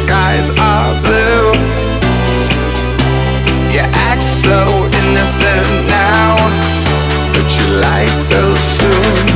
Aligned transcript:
skies 0.00 0.48
are 0.50 0.92
blue. 1.04 1.52
You 3.74 3.84
act 4.10 4.30
so 4.30 4.58
innocent 5.00 5.86
now, 5.86 6.36
but 7.34 7.46
you 7.58 7.66
lied 7.84 8.18
so 8.18 8.54
soon. 8.54 9.29